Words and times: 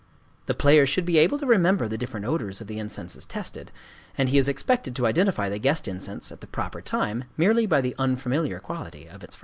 The 0.47 0.55
player 0.55 0.87
should 0.87 1.05
be 1.05 1.19
able 1.19 1.37
to 1.37 1.45
remember 1.45 1.87
the 1.87 1.95
different 1.97 2.25
odors 2.25 2.59
of 2.59 2.65
the 2.65 2.79
incenses 2.79 3.23
tested; 3.23 3.71
and 4.17 4.29
he 4.29 4.39
is 4.39 4.47
expected 4.47 4.95
to 4.95 5.05
identify 5.05 5.47
the 5.47 5.59
guest 5.59 5.87
incense 5.87 6.31
at 6.31 6.41
the 6.41 6.47
proper 6.47 6.81
time 6.81 7.25
merely 7.37 7.67
by 7.67 7.81
the 7.81 7.93
unfamiliar 7.99 8.59
quality 8.59 9.03
of 9.07 9.23
its 9.23 9.35
fragrance. 9.35 9.39